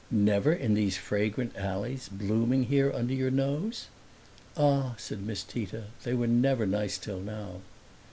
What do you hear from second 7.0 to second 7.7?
now!"